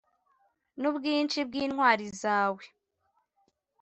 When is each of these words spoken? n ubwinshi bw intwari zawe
n 0.79 0.83
ubwinshi 0.89 1.39
bw 1.47 1.53
intwari 1.63 2.05
zawe 2.21 2.63